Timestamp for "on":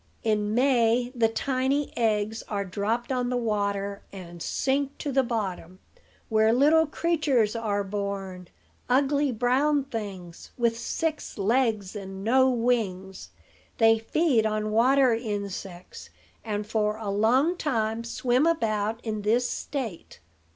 3.11-3.29, 14.43-14.71